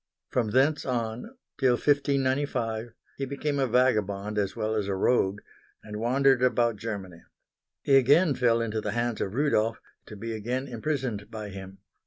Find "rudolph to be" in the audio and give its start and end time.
9.35-10.33